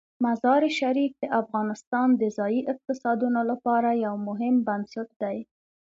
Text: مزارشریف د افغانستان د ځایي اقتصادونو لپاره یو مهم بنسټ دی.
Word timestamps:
مزارشریف 0.25 1.11
د 1.21 1.23
افغانستان 1.41 2.07
د 2.21 2.23
ځایي 2.37 2.59
اقتصادونو 2.73 3.41
لپاره 3.51 3.89
یو 4.05 4.15
مهم 4.27 4.55
بنسټ 4.67 5.09
دی. 5.23 5.37